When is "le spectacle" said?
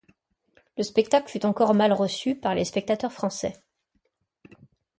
0.77-1.29